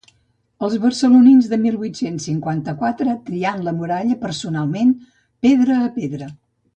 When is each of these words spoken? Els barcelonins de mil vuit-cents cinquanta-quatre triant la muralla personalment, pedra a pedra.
Els 0.67 0.75
barcelonins 0.85 1.49
de 1.51 1.59
mil 1.65 1.75
vuit-cents 1.81 2.25
cinquanta-quatre 2.29 3.15
triant 3.27 3.61
la 3.69 3.73
muralla 3.81 4.17
personalment, 4.23 4.95
pedra 5.47 5.77
a 5.89 5.93
pedra. 5.99 6.31